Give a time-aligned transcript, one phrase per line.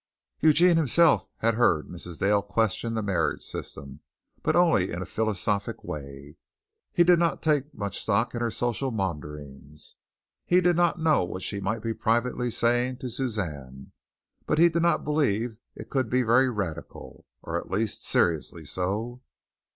[0.39, 2.17] Eugene himself had heard Mrs.
[2.17, 3.99] Dale question the marriage system,
[4.41, 6.37] but only in a philosophic way.
[6.91, 9.97] He did not take much stock in her social maunderings.
[10.43, 13.91] He did not know what she might be privately saying to Suzanne,
[14.47, 19.21] but he did not believe it could be very radical, or at least seriously so.